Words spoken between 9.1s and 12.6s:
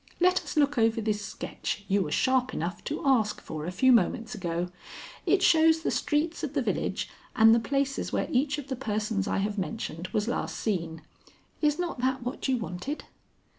I have mentioned was last seen. Is not that what you